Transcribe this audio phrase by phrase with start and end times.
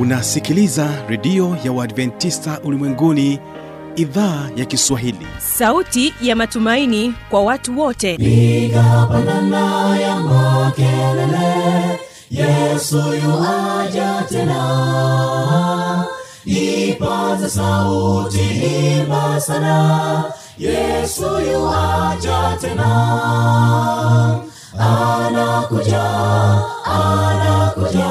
[0.00, 3.38] unasikiliza redio ya uadventista ulimwenguni
[3.96, 5.26] idhaa ya kiswahili.
[5.38, 8.16] Sauti ya matumaini kwa watu wote.
[8.16, 12.00] Piga pandana ya makelele
[12.30, 16.04] yesu yuaja tena.
[16.44, 18.40] Ipaza sauti
[19.00, 20.24] imba sana
[20.58, 21.22] yesu
[21.52, 22.90] yuaja tena.
[24.78, 26.02] Anakuja
[26.84, 28.10] anakuja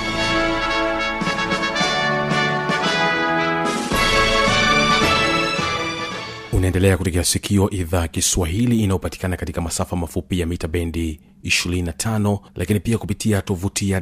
[6.61, 12.97] unaendelea kutegea sikio idhaa kiswahili inayopatikana katika masafa mafupi ya mita bendi 25 lakini pia
[12.97, 14.01] kupitia tovuti ya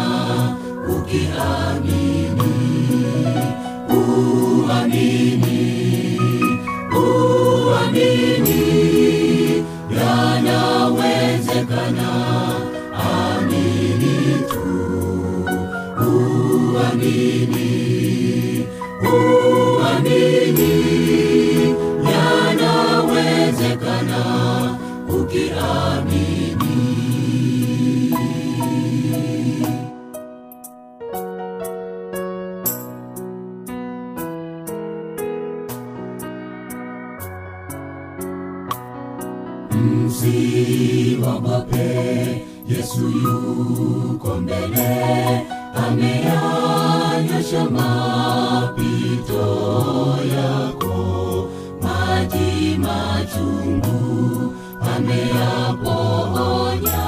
[55.18, 57.06] ameyaponya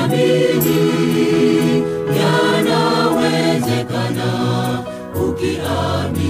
[0.02, 0.82] uamini
[2.18, 4.28] yanawezekana
[5.26, 6.21] ukiamini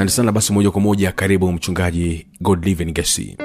[0.00, 0.32] asante sana.
[0.32, 3.36] Basi moja kwa moja karibu mchungaji godliven gesi.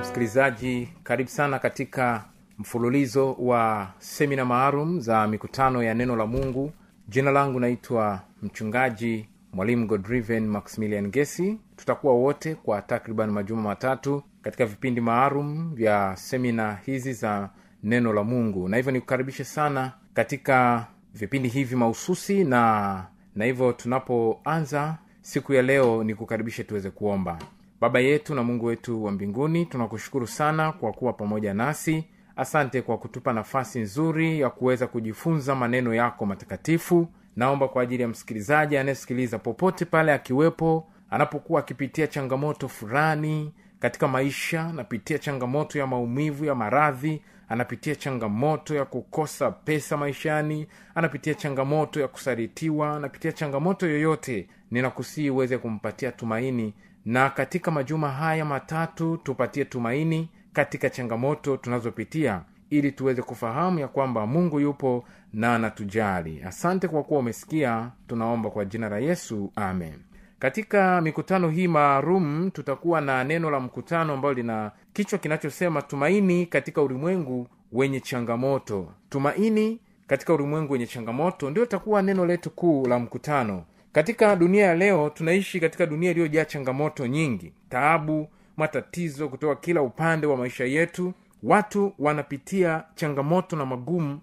[0.00, 2.24] Msikilizaji karibu sana katika
[2.58, 6.72] mfululizo wa semina maalum za mikutano ya neno la mungu.
[7.08, 11.58] Jina langu naitwa mchungaji mwalimu godriven maximilian gesi.
[11.76, 17.50] Tutakuwa wote kwa takriban majuma matatu katika vipindi maalum vya semina hizi za
[17.82, 18.68] neno la mungu.
[18.68, 23.04] Na hivyo nikukaribishe sana katika vipindi hivi mahususi na
[23.36, 27.38] na hivyo tunapoanza siku ya leo nikukaribishe tuweze kuomba.
[27.80, 32.04] Baba yetu na mungu wetu wa mbinguni tunakushukuru sana kwa kuwa pamoja nasi.
[32.36, 37.08] Asante kwa kutupa nafasi nzuri ya kuweza kujifunza maneno yako matakatifu
[37.40, 44.64] naomba kwa ajili ya msikilizaji anayesikiliza popote pale akiwepo anapokuwa akipitia changamoto fulani katika maisha
[44.64, 52.08] anapitia changamoto ya maumivu ya maradhi anapitia changamoto ya kukosa pesa maishani anapitia changamoto ya
[52.08, 56.74] kusalitiwa anapitia changamoto yoyote ninakusii uweze kumpatia tumaini.
[57.04, 64.26] Na katika majuma haya matatu tupatie tumaini katika changamoto tunazopitia ili tuweze kufahamu ya kwamba
[64.26, 66.42] mungu yupo na anatujali.
[66.42, 67.90] Asante kwa kuwa umesikia.
[68.06, 69.94] Tunaomba kwa jina la yesu amen.
[70.38, 76.82] Katika mikutano hii maalum tutakuwa na neno la mkutano ambalo lina kichwa kinachosema tumaini katika
[76.82, 78.92] ulimwengu wenye changamoto.
[79.08, 83.64] Tumaini katika ulimwengu wenye changamoto ndio itakuwa neno letu kuu la mkutano.
[83.92, 87.52] Katika dunia ya leo tunaishi katika dunia iliyojaa changamoto nyingi.
[87.68, 94.20] Taabu matatizo kutoka kila upande wa maisha yetu watu wanapitia changamoto na magumu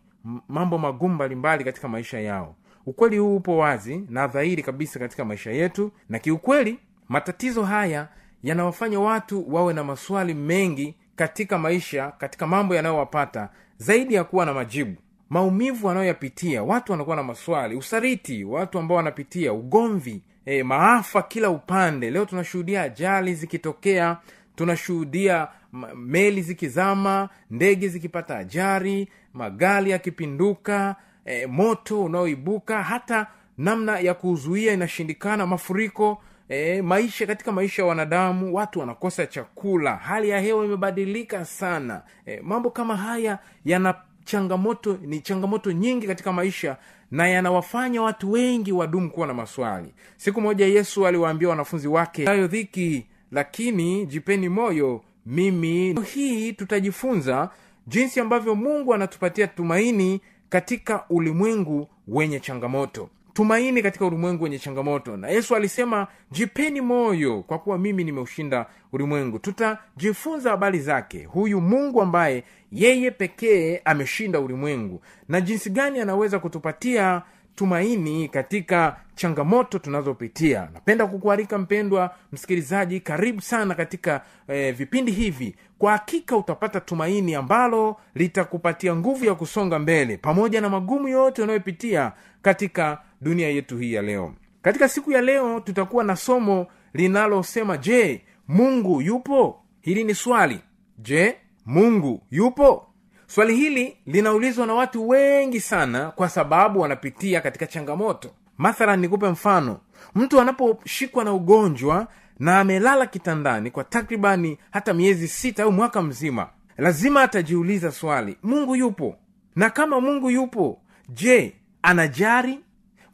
[0.47, 2.55] mambo magumu mbalimbali katika maisha yao.
[2.85, 6.79] Ukweli huu upo wazi na dhahiri kabisa katika maisha yetu na kiukweli
[7.09, 8.07] matatizo haya
[8.43, 14.53] yanawafanya watu wawe na maswali mengi katika maisha katika mambo yanayowapata zaidi ya kuwa na
[14.53, 14.95] majibu.
[15.29, 22.11] Maumivu wanayoyapitia watu wanakuwa na maswali usariti watu ambao wanapitia ugomvi e, maafa kila upande.
[22.11, 24.17] Leo tunashuhudia ajali zikitokea
[24.55, 25.47] tunashuhudia
[25.95, 35.47] meli zikizama ndege zikipata ajari magari yakipinduka e, moto unaoibuka hata namna ya kuzuia inashindikana
[35.47, 39.95] mafuriko e, maisha katika maisha ya wanadamu watu wanakosa chakula.
[39.95, 42.01] Hali ya hewa imebadilika sana.
[42.25, 46.77] E, mambo kama haya yana changamoto ni changamoto nyingi katika maisha
[47.11, 49.93] na yanawafanya watu wengi wadumu kuwa na maswali.
[50.17, 57.49] Siku moja yesu aliwaambia wanafunzi wake ayo dhiki lakini jipeni moyo mimi hii tutajifunza
[57.87, 63.09] jinsi ambavyo mungu anatupatia tumaini katika ulimwengu wenye changamoto.
[63.33, 65.17] Tumaini katika ulimwengu wenye changamoto.
[65.17, 69.39] Na yesu alisema jipeni moyo kwa kuwa mimi nimeushinda ulimwengu.
[69.39, 71.23] Tutajifunza habari zake.
[71.25, 75.01] Huyu mungu ambaye yeye pekee ameshinda ulimwengu.
[75.29, 77.21] Na jinsi gani anaweza kutupatia
[77.57, 80.69] tumaini katika changamoto tunazopitia.
[80.73, 85.55] Napenda kukuarika mpendwa msikilizaji karibu sana katika eh, vipindi hivi.
[85.77, 92.11] Kwa hakika utapata tumaini ambalo litakupatia nguvu ya kusonga mbele pamoja na magumu yote unayopitia
[92.41, 94.33] katika dunia yetu hii ya leo.
[94.61, 99.63] Katika siku ya leo tutakuwa na somo linalosema je mungu yupo?
[99.81, 100.59] Hili ni swali.
[100.97, 101.35] Je
[101.65, 102.86] mungu yupo
[103.27, 108.29] swali hili linaulizwa na watu wengi sana kwa sababu wanapitia katika changamoto.
[108.57, 109.79] Mathalan nikupe mfano.
[110.15, 112.07] Mtu anaposhikwa na ugonjwa
[112.39, 118.75] na amelala kitandani kwa takribani hata miezi sita au mwaka mzima lazima atajiuliza swali mungu
[118.75, 119.15] yupo?
[119.55, 122.59] Na kama mungu yupo je anajari?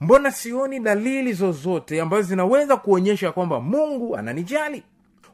[0.01, 4.83] Mbona sioni dalili zozote ambazo zinaweza kuonyesha kwamba mungu ananijali?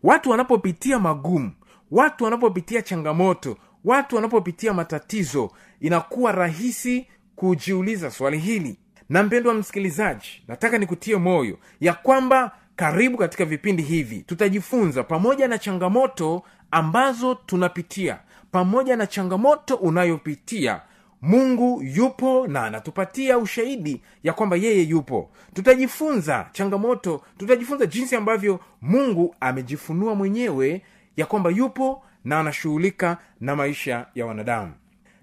[0.03, 1.51] Watu wanapopitia magumu
[1.91, 8.77] watu wanapopitia changamoto watu wanapopitia matatizo inakuwa rahisi kujiuliza swali hili.
[9.09, 15.57] Na mpendwa msikilizaji nataka nikutie moyo ya kwamba karibu katika vipindi hivi tutajifunza pamoja na
[15.57, 18.19] changamoto ambazo tunapitia
[18.51, 20.81] pamoja na changamoto unayopitia
[21.21, 25.29] mungu yupo na anatupatia ushahidi ya kwamba yeye yupo.
[25.53, 30.81] Tutajifunza changamoto tutajifunza jinsi ambavyo mungu amejifunua mwenyewe
[31.17, 34.71] ya kwamba yupo na anashughulika na maisha ya wanadamu.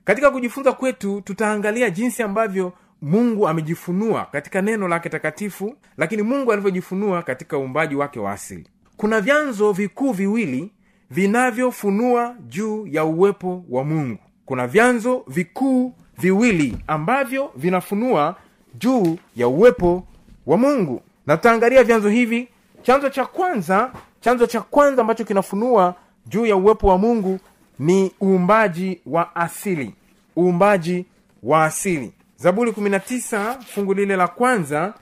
[0.05, 2.73] Katika kujifunza kwetu tutaangalia jinsi ambavyo
[3.03, 8.69] mungu amejifunua katika neno lake takatifu lakini mungu alivyojifunua katika uumbaji wake wa asili.
[8.97, 10.71] Kuna vyanzo vikuu viwili
[11.11, 14.19] vinavyofunua juu ya uwepo wa mungu.
[14.47, 18.37] Kuna vyanzo vikuu viwili ambavyo vinafunua
[18.79, 20.07] juu ya uwepo
[20.47, 21.03] wa mungu.
[21.27, 22.49] Na tutaangalia vyanzo hivi.
[22.83, 25.95] Chanzo cha kwanza chanzo cha kwanza ambacho kinafunua
[26.29, 27.39] juu ya uwepo wa mungu
[27.79, 29.95] ni uumbaji wa asili.
[30.39, 31.05] Uumbaji
[31.43, 32.13] wa asili.
[32.37, 34.95] Zaburi 19 fungu lile la kwanza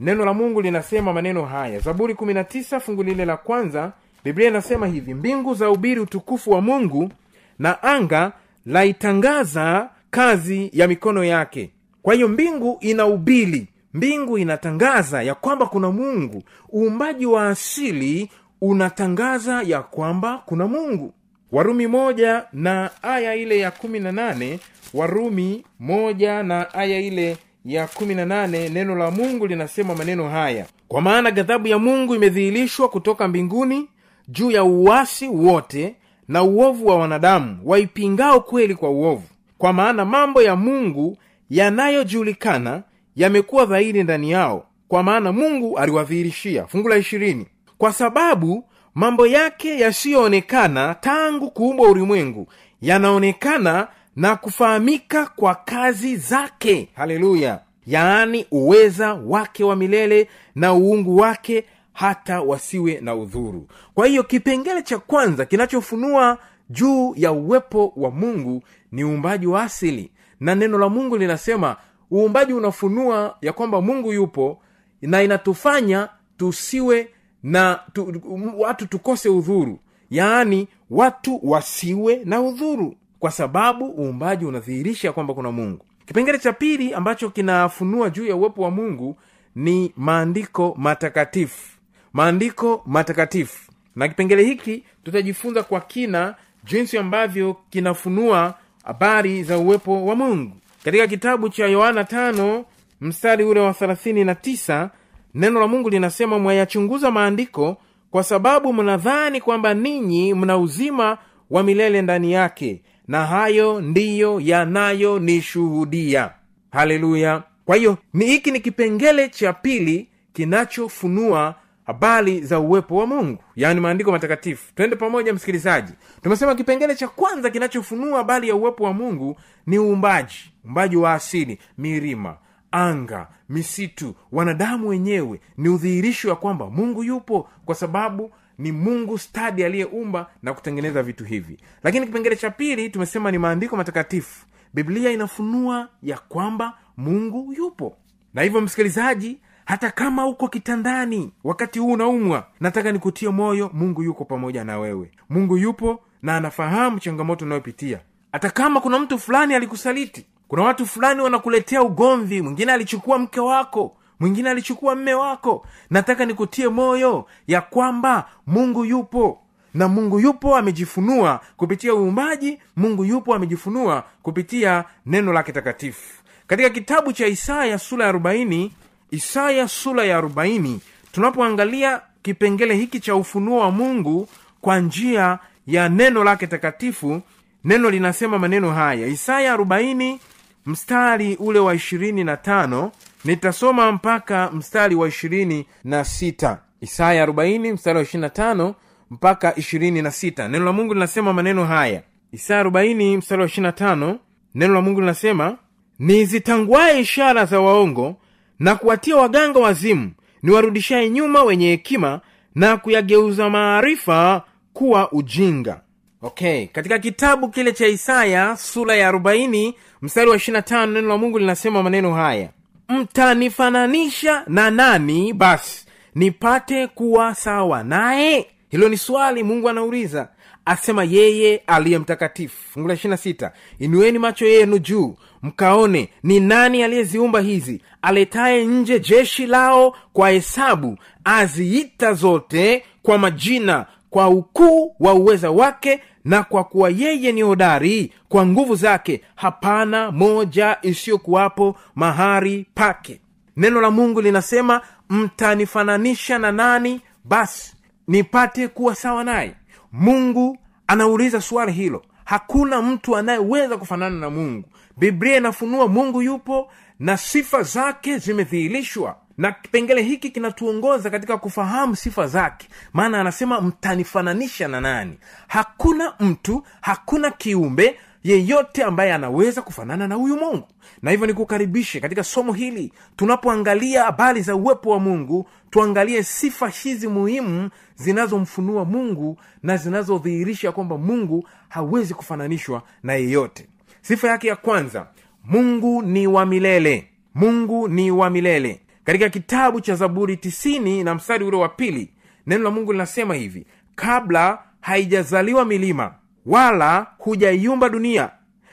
[0.00, 1.78] neno la mungu linasema maneno haya.
[1.80, 3.92] Zaburi 19 fungu lile la kwanza
[4.24, 7.10] biblia inasema hivi mbingu za ubiri utukufu wa mungu
[7.58, 8.32] na anga
[8.66, 11.70] laitangaza kazi ya mikono yake.
[12.02, 16.42] Kwa hiyo mbingu ina ubili mbingu inatangaza ya kwamba kuna mungu.
[16.74, 21.12] Uumbaji wa asili unatangaza ya kwamba kuna mungu.
[21.52, 24.60] Warumi moja na aya ile ya kumi na nane.
[24.94, 30.66] Warumi moja na aya ile ya kumi na nane neno la mungu linasema maneno haya.
[30.88, 33.88] Kwa maana ghadhabu ya mungu imedhihirishwa kutoka mbinguni
[34.28, 35.94] juu ya uwasi wote
[36.28, 39.22] na uovu wa wanadamu waipingao kweli kwa uovu.
[39.58, 41.16] Kwa maana mambo ya mungu
[41.50, 42.82] yanayojulikana
[43.16, 44.66] yamekuwa dhahiri ndani yao.
[44.88, 46.66] Kwa maana mungu aliwadhihirishia.
[46.66, 47.46] Fungu la ishirini
[47.78, 52.46] kwa sababu mambo yake yasiyoonekana tangu kuumbwa ulimwengu
[52.80, 56.88] yanaonekana na kufahamika kwa kazi zake.
[56.94, 57.60] Haleluya.
[57.86, 63.68] Yaani uweza wake wa milele na uungu wake hata wasiwe na udhuru.
[63.94, 66.38] Kwa hiyo kipengele cha kwanza kinachofunua
[66.70, 70.10] juu ya uwepo wa mungu ni uumbaji wa asili.
[70.40, 71.76] Na neno la mungu linasema
[72.12, 74.62] uumbaji unafunua ya kwamba mungu yupo
[75.02, 77.08] na inatufanya tusiwe
[77.42, 78.22] na tu,
[78.56, 79.78] watu tukose udhuru.
[80.10, 82.94] Yaani watu wasiwe na udhuru.
[83.18, 85.84] Kwa sababu uumbaji unadhihirisha kwamba kuna mungu.
[86.06, 89.16] Kipengele cha pili ambacho kinafunua juu ya uwepo wa mungu
[89.54, 91.78] ni maandiko matakatifu.
[92.12, 93.72] Maandiko matakatifu.
[93.96, 98.54] Na kipengele hiki tutajifunza kwa kina jinsi ambavyo kinafunua
[98.84, 100.52] habari za uwepo wa mungu.
[100.84, 102.64] Katika kitabu cha yohana 5
[103.00, 104.90] mstari ule wa thelathini na tisa
[105.34, 107.76] neno la mungu linasema mwayachunguza maandiko
[108.10, 111.18] kwa sababu mnadhani kwamba ninyi mna uzima
[111.50, 116.30] wa milele ndani yake na hayo ndiyo yanayonishuhudia
[116.70, 117.42] haleluya!
[117.64, 121.54] Kwa hiyo ni hiki ni kipengele cha pili kinachofunua
[121.86, 124.74] habari za uwepo wa mungu yaani maandiko matakatifu.
[124.74, 125.92] Twende pamoja msikilizaji.
[126.22, 131.58] Tumesema kipengele cha kwanza kinachofunua habari ya uwepo wa mungu ni uumbaji uumbaji wa asili
[131.78, 132.36] milima
[132.70, 139.64] anga misitu wanadamu wenyewe ni udhihirisho ya kwamba mungu yupo kwa sababu ni mungu stadi
[139.64, 141.58] aliyeumba na kutengeneza vitu hivi.
[141.82, 144.46] Lakini kipengele cha pili tumesema ni maandiko matakatifu.
[144.74, 147.96] Biblia inafunua ya kwamba mungu yupo.
[148.34, 154.24] Na hivyo msikilizaji hata kama uko kitandani wakati huu unaumwa nataka nikutie moyo mungu yuko
[154.24, 155.10] pamoja na wewe.
[155.30, 158.00] Mungu yupo na anafahamu changamoto unayopitia.
[158.32, 162.42] Hata kama kuna mtu fulani alikusaliti kuna watu fulani wanakuletea ugomvi.
[162.42, 163.96] Mwingine alichukua mke wako.
[164.20, 165.66] Mwingine alichukua mme wako.
[165.90, 169.40] Nataka nikutie moyo ya kwamba mungu yupo.
[169.74, 172.58] Na mungu yupo amejifunua kupitia uumbaji.
[172.76, 176.22] Mungu yupo amejifunua kupitia neno lake takatifu.
[176.46, 178.70] Katika kitabu cha isaya sura ya 40
[179.10, 180.78] isaya sura ya 40
[181.12, 184.28] tunapoangalia kipengele hiki cha ufunuo wa mungu
[184.60, 187.22] kwa njia ya neno lake takatifu
[187.64, 189.06] neno linasema maneno haya.
[189.06, 190.18] Isaya 40
[190.68, 192.92] mstari ule wa ishirini na tano
[193.24, 196.58] nitasoma mpaka mstari wa ishirini na sita.
[196.80, 198.74] Isaya 40 mstari wa ishirini na tano
[199.10, 200.48] mpaka ishirini na sita.
[200.48, 202.02] Neno la mungu linasema maneno haya.
[202.32, 204.18] Isaya 40 mstari wa ishirini na tano
[204.54, 205.56] neno la mungu linasema
[205.98, 208.16] nizitanguaye ishara za waongo
[208.58, 210.10] na kuwatia waganga wazimu
[210.42, 212.20] niwarudishaye nyuma wenye hekima
[212.54, 215.80] na kuyageuza maarifa kuwa ujinga
[216.22, 216.66] okay.
[216.66, 221.82] Katika kitabu kile cha isaya sura ya 40 mstari wa 25 neno la mungu linasema
[221.82, 222.48] maneno haya.
[222.88, 225.86] Mtanifananisha na nani basi?
[226.14, 228.46] Nipate kuwa sawa naye?
[228.68, 230.28] Hilo ni swali mungu anauliza.
[230.64, 232.56] Asema yeye aliye mtakatifu.
[232.72, 239.46] Fungu la 26 inueni macho yenu juu mkaone ni nani aliyeziumba hizi aletaye nje jeshi
[239.46, 246.90] lao kwa hesabu aziita zote kwa majina kwa ukuu wa uweza wake na kwa kuwa
[246.90, 253.20] yeye ni hodari kwa nguvu zake hapana moja isiyokuwapo mahari pake.
[253.56, 257.00] Neno la mungu linasema mtanifananisha na nani?
[257.24, 257.76] Basi
[258.08, 259.54] nipate kuwa sawa naye.
[259.92, 262.02] Mungu anauliza swali hilo.
[262.24, 264.68] Hakuna mtu anayeweza kufanana na mungu.
[264.96, 272.26] Biblia inafunua mungu yupo na sifa zake zimedhihirishwa na kipengele hiki kinatuongoza katika kufahamu sifa
[272.26, 272.68] zake.
[272.92, 275.18] Maana anasema mtanifananisha na nani?
[275.48, 280.68] Hakuna mtu hakuna kiumbe yeyote ambaye anaweza kufanana na huyu mungu.
[281.02, 282.92] Na hivyo nikukaribishe katika somo hili.
[283.16, 290.98] Tunapoangalia habari za uwepo wa mungu tuangalie sifa hizi muhimu zinazomfunua mungu na zinazodhihirisha kwamba
[290.98, 293.68] mungu hawezi kufananishwa na yeyote.
[294.02, 295.06] Sifa yake ya kwanza
[295.44, 297.08] mungu ni wa milele.
[297.34, 302.10] Mungu ni wa milele katika kitabu cha zaburi tisini na mstari ule wa pili
[302.46, 306.14] neno la mungu linasema hivi kabla haijazaliwa milima
[306.46, 308.30] wala hujaiumba dunia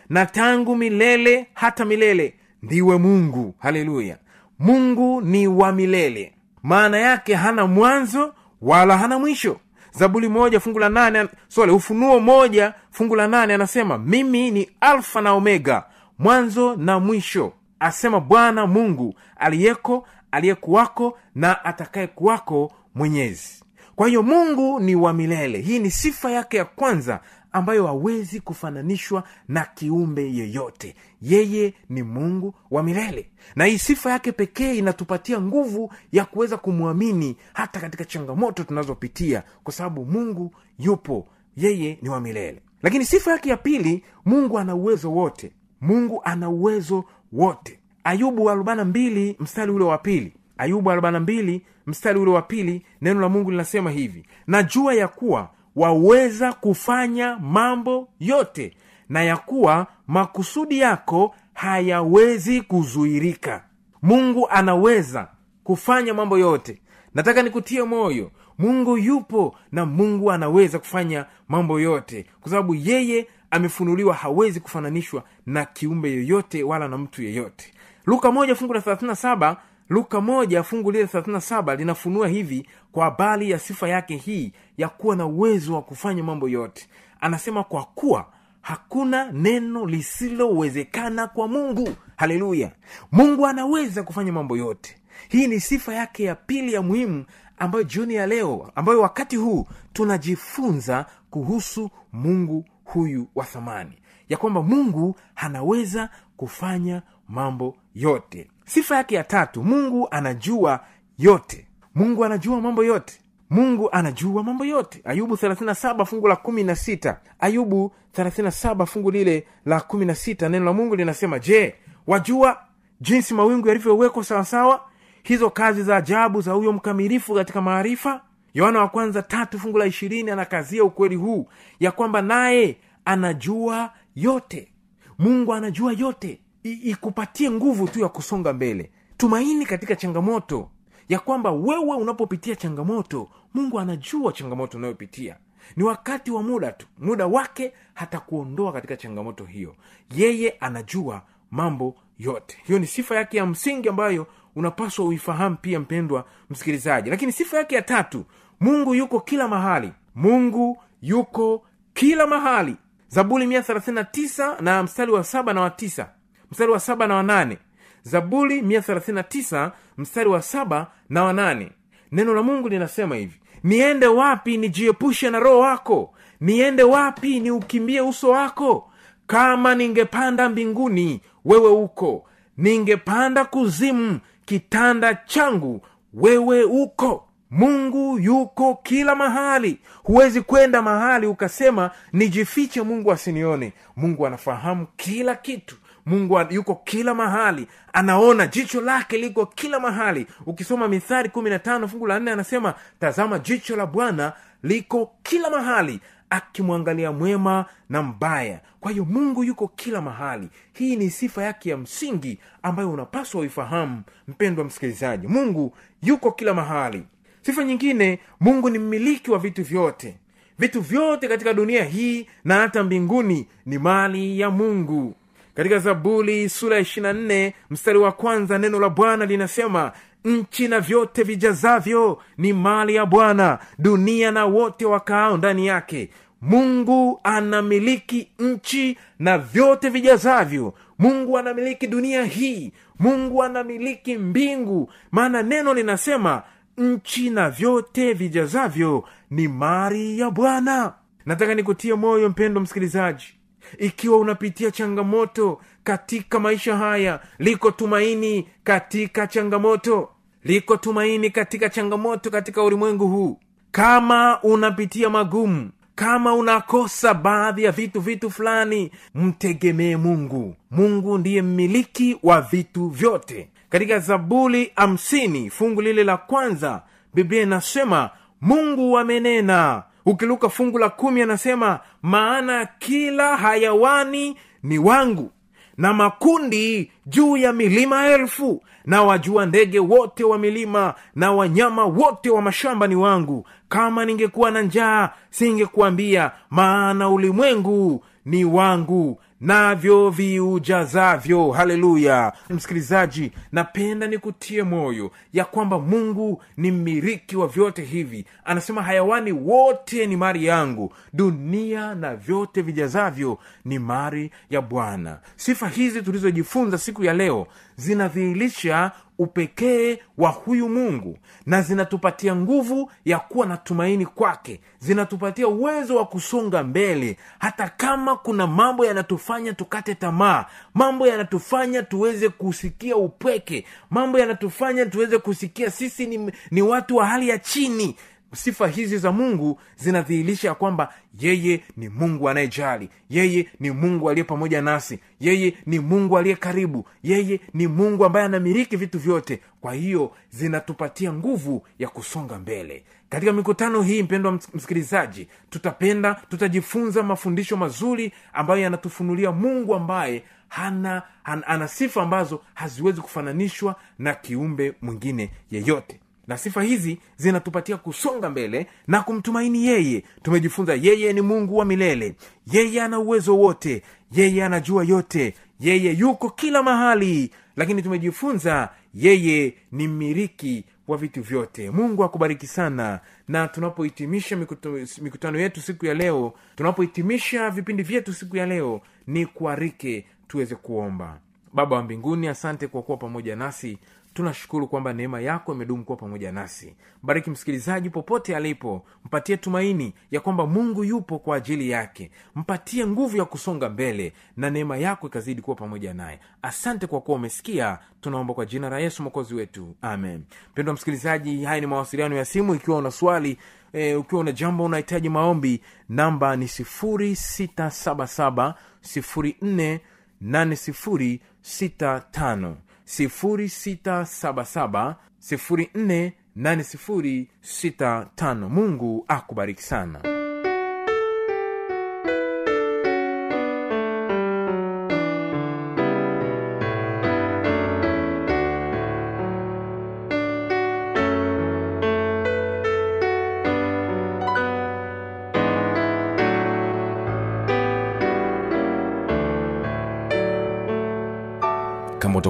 [0.10, 3.56] na tangu milele hata milele ndiwe mungu.
[3.60, 4.18] Haleluya!
[4.60, 6.34] Mungu ni wa milele.
[6.64, 9.60] Maana yake hana mwanzo wala hana mwisho.
[9.92, 15.22] Zaburi moja fungu la nane sole ufunuo moja fungu la nane anasema mimi ni alfa
[15.22, 15.84] na omega
[16.20, 23.64] mwanzo na mwisho asema bwana mungu aliyeko aliyekuwako na atakayekuwako mwenyezi.
[23.96, 25.62] Kwa hiyo mungu ni wa milele.
[25.62, 27.20] Hii ni sifa yake ya kwanza
[27.52, 30.96] ambayo hawezi kufananishwa na kiumbe yeyote.
[31.22, 33.30] Yeye ni mungu wa milele.
[33.56, 39.74] Na hii sifa yake pekee inatupatia nguvu ya kuweza kumwamini hata katika changamoto tunazopitia kwa
[39.74, 41.28] sababu mungu yupo.
[41.58, 42.62] Yeye ni wa milele.
[42.84, 45.52] Lakini sifa yake ya pili mungu ana uwezo wote.
[45.82, 48.50] Mungu ana uwezo wote ayubu
[48.86, 50.34] mbili mstari ule wa pili.
[50.58, 54.26] Ayubu arobaina mbili mstari ule wa pili neno la mungu linasema hivi.
[54.48, 58.74] Na jua ya kuwa waweza kufanya mambo yote
[59.10, 63.64] na ya kuwa makusudi yako hayawezi kuzuirika.
[64.02, 65.28] Mungu anaweza
[65.64, 66.82] kufanya mambo yote.
[67.14, 68.32] Nataka nikutie moyo.
[68.58, 72.26] Mungu yupo na mungu anaweza kufanya mambo yote.
[72.42, 77.72] Kwa sababu yeye amefunuliwa hawezi kufananishwa na kiumbe yoyote wala na mtu yeyote
[78.06, 79.56] luka moja fungu la 37
[79.90, 85.16] luka moja fungu lile 37 linafunua hivi kwa habari ya sifa yake hii ya kuwa
[85.16, 86.88] na uwezo wa kufanya mambo yote.
[87.22, 88.26] Anasema kwa kuwa
[88.62, 91.90] hakuna neno lisilowezekana kwa mungu.
[92.16, 92.72] Haleluya!
[93.12, 94.98] Mungu anaweza kufanya mambo yote.
[95.30, 97.26] Hii ni sifa yake ya pili ya muhimu
[97.60, 103.98] ambayo jioni ya leo ambayo wakati huu tunajifunza kuhusu mungu huyu wa thamani.
[104.30, 108.48] Ya kwamba mungu anaweza kufanya mambo yote.
[108.66, 110.80] Sifa yake ya tatu mungu anajua
[111.18, 111.68] yote.
[111.96, 113.20] Mungu anajua mambo yote.
[113.50, 115.02] Mungu anajua mambo yote.
[115.04, 121.40] Ayubu 37 fungu la 16 ayubu 37 fungu lile la 16 neno la mungu linasema
[121.40, 121.76] je
[122.08, 122.58] wajua
[123.02, 124.82] jinsi mawingu yalivyowekwa sawasawa?
[125.24, 128.22] Hizo kazi za ajabu za huyo mkamilifu katika maarifa?
[128.54, 131.48] Yohana wa kwanza tatu fungu la ishirini anakazia ukweli huu
[131.80, 134.72] ya kwamba naye anajua yote.
[135.20, 136.40] Mungu anajua yote
[136.72, 138.92] ikupatie nguvu tu ya kusonga mbele.
[139.18, 140.70] Tumaini katika changamoto
[141.10, 145.38] ya kwamba wewe unapopitia changamoto mungu anajua changamoto unayopitia.
[145.76, 146.88] Ni wakati wa muda tu.
[147.00, 149.76] Muda wake hatakuondoa katika changamoto hiyo.
[150.16, 152.58] Yeye anajua mambo yote.
[152.64, 157.10] Hiyo ni sifa yake ya msingi ambayo unapaswa uifahamu pia mpendwa msikilizaji.
[157.10, 158.26] Lakini sifa yake ya tatu
[158.60, 159.92] mungu yuko kila mahali.
[160.16, 162.76] Mungu yuko kila mahali.
[163.08, 166.10] Zaburi 139 na mstari wa saba na wa tisa
[166.56, 167.58] mstari wa saba na wanane
[168.04, 171.72] zaburi 139 mstari wa saba na wanane
[172.12, 176.14] neno la mungu linasema hivi niende wapi nijiepushe na roho wako?
[176.42, 178.92] Niende wapi niukimbie uso wako?
[179.28, 182.26] Kama ningepanda mbinguni wewe uko.
[182.58, 185.82] Ningepanda kuzimu kitanda changu
[186.14, 187.28] wewe uko.
[187.52, 189.80] Mungu yuko kila mahali.
[190.04, 197.68] Huwezi kwenda mahali ukasema nijifiche mungu asinione mungu anafahamu kila kitu mungu yuko kila mahali
[197.94, 200.28] anaona jicho lake liko kila mahali.
[200.46, 205.50] Ukisoma mithari kumi na tano fungu la nne anasema tazama jicho la bwana liko kila
[205.50, 208.60] mahali akimwangalia mwema na mbaya.
[208.80, 210.50] Kwa hiyo mungu yuko kila mahali.
[210.74, 215.28] Hii ni sifa yake ya msingi ambayo unapaswa uifahamu mpendwa msikilizaji.
[215.28, 217.04] Mungu yuko kila mahali.
[217.42, 220.18] Sifa nyingine mungu ni mmiliki wa vitu vyote.
[220.60, 225.16] Vitu vyote katika dunia hii na hata mbinguni ni mali ya mungu
[225.56, 229.92] katika zaburi sura ya 24 mstari wa kwanza neno la bwana linasema
[230.26, 236.10] nchi na vyote vijazavyo ni mali ya bwana dunia na wote wakaao ndani yake.
[236.42, 240.74] Mungu anamiliki nchi na vyote vijazavyo.
[241.00, 242.72] Mungu anamiliki dunia hii.
[243.00, 244.92] Mungu anamiliki mbingu.
[245.12, 246.44] Maana neno linasema
[246.78, 250.94] nchi na vyote vijazavyo ni mali ya bwana.
[251.26, 253.34] Nataka nikutie moyo mpendo msikilizaji
[253.80, 260.10] ikiwa unapitia changamoto katika maisha haya liko tumaini katika changamoto
[260.44, 263.40] liko tumaini katika changamoto katika ulimwengu huu.
[263.72, 270.56] Kama unapitia magumu kama unakosa baadhi ya vitu vitu fulani mtegemee mungu.
[270.72, 273.50] Mungu ndiye mmiliki wa vitu vyote.
[273.70, 276.82] Katika zaburi hamsini fungu lile la kwanza
[277.14, 278.10] biblia inasema
[278.42, 285.32] mungu amenena ukiluka fungu la kumi anasema maana kila hayawani ni wangu
[285.78, 292.30] na makundi juu ya milima elfu na wajua ndege wote wa milima na wanyama wote
[292.30, 293.48] wa mashamba ni wangu.
[293.70, 301.52] Kama ningekuwa na njaa singekuambia maana ulimwengu ni wangu navyo viujazavyo.
[301.52, 302.34] Haleluya.
[302.50, 308.26] Msikilizaji napenda nikutie moyo ya kwamba mungu ni mmiliki wa vyote hivi.
[308.46, 315.20] Anasema hayawani wote ni mari yangu dunia na vyote vijazavyo ni mari ya bwana.
[315.36, 323.20] Sifa hizi tulizojifunza siku ya leo zinadhihirisha upekee wa huyu mungu na zinatupatia nguvu ya
[323.20, 324.62] kuwa na tumaini kwake.
[324.80, 327.18] Zinatupatia uwezo wa kusonga mbele.
[327.40, 335.18] Hata kama kuna mambo yanatufanya tukate tamaa mambo yanatufanya tuweze kusikia upweke mambo yanatufanya tuweze
[335.18, 337.96] kusikia sisi ni, ni watu wa hali ya chini
[338.36, 344.24] sifa hizi za mungu zinadhihirisha ya kwamba yeye ni mungu anayejali yeye ni mungu aliye
[344.24, 349.40] pamoja nasi yeye ni mungu aliye karibu yeye ni mungu ambaye anamiliki vitu vyote.
[349.62, 352.84] Kwa hiyo zinatupatia nguvu ya kusonga mbele.
[353.10, 361.02] Katika mikutano hii mpendwa ms- msikilizaji tutapenda tutajifunza mafundisho mazuri ambayo yanatufunulia mungu ambaye hana,
[361.24, 368.30] an, ana sifa ambazo haziwezi kufananishwa na kiumbe mwingine yeyote na sifa hizi zinatupatia kusonga
[368.30, 370.04] mbele na kumtumaini yeye.
[370.24, 372.16] Tumejifunza yeye ni mungu wa milele.
[372.52, 373.84] Yeye ana uwezo wote.
[374.12, 375.34] Yeye anajua yote.
[375.60, 377.32] Yeye yuko kila mahali.
[377.56, 381.70] Lakini tumejifunza yeye ni mmiliki wa vitu vyote.
[381.72, 383.00] Mungu akubariki sana.
[383.28, 389.26] Na tunapohitimisha mikutano, mikutano yetu siku ya leo tunapohitimisha vipindi vyetu siku ya leo ni
[389.26, 391.20] kuarike tuweze kuomba.
[391.54, 393.78] Baba wa mbinguni asante kwa kuwa pamoja nasi
[394.16, 396.76] tunashukuru kwamba neema yako imedumu kuwa pamoja nasi.
[397.04, 398.86] Bariki msikilizaji popote alipo.
[399.06, 402.12] Mpatie tumaini ya kwamba mungu yupo kwa ajili yake.
[402.36, 406.20] Mpatie nguvu ya kusonga mbele na neema yako ikazidi kuwa pamoja naye.
[406.42, 407.80] Asante kwa kuwa umesikia.
[408.02, 409.76] Tunaomba kwa jina la yesu mwokozi wetu.
[409.82, 410.24] Amen.
[410.52, 412.56] Mpendwa msikilizaji haya ni mawasiliano ya simu.
[412.56, 413.38] Ikiwa una swali
[413.74, 419.80] e, ukiwa una jambo unahitaji maombi namba ni 677 04
[420.24, 422.54] 8065
[422.86, 430.00] 677 04 8065 mungu akubariki sana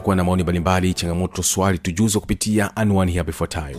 [0.05, 3.77] utakuwa na maoni mbalimbali changamoto swali tujuze kupitia anwani hapa ifuatayo.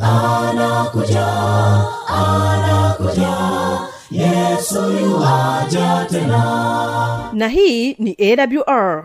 [5.00, 7.30] Yuaja tena.
[7.32, 9.04] Na hii ni awr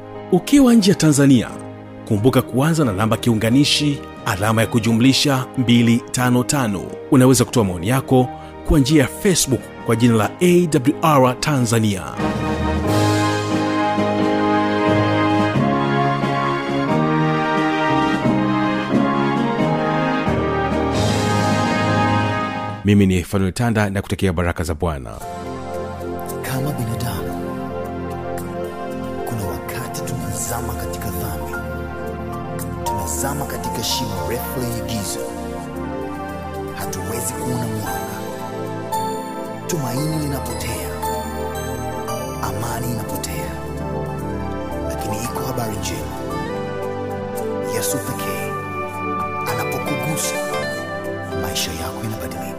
[0.31, 1.49] ukiwa nje ya tanzania
[2.07, 8.27] kumbuka kuanza na namba kiunganishi alama ya kujumlisha 255 unaweza kutoa maoni yako
[8.67, 12.03] kwa njia ya facebook kwa jina la awr tanzania.
[22.85, 25.11] Mimi ni fanuel tanda na kutekea baraka za bwana.
[26.41, 27.20] Kama binadamu
[30.51, 31.55] tunazama katika dhambi.
[32.83, 35.19] Tunazama katika shimo refu lenye giza.
[36.75, 38.17] Hatuwezi kuona mwanga.
[39.67, 40.89] Tumaini linapotea.
[42.43, 43.51] Amani inapotea.
[44.89, 46.17] Lakini iko habari njema.
[47.75, 48.51] Yesu pekee
[49.51, 50.35] anapokugusa
[51.41, 52.50] maisha yako yanabadilika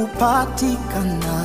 [0.00, 1.36] kupatikana.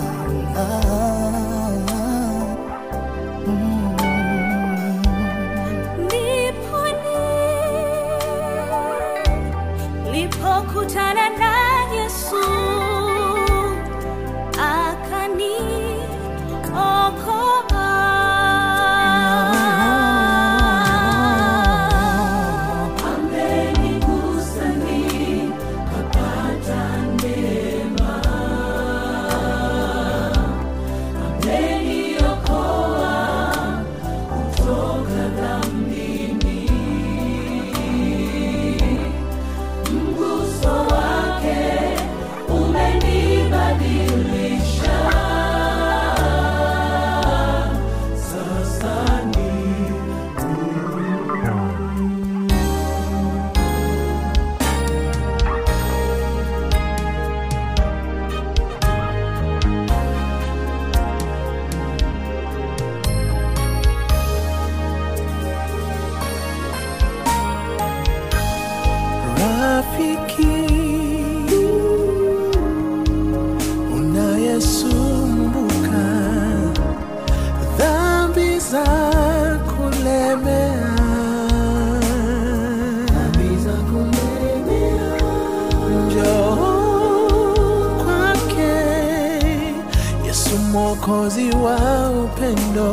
[91.08, 91.78] Mwokozi wa
[92.12, 92.92] upendo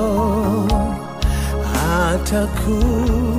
[2.03, 3.33] atakuinua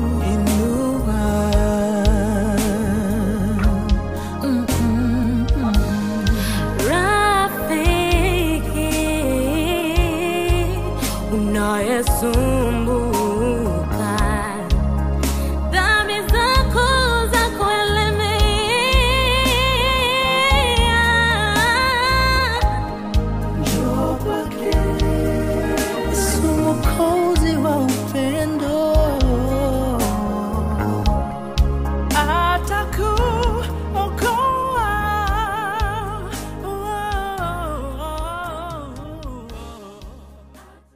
[7.73, 8.89] rafiki
[11.33, 12.52] unayesumbuka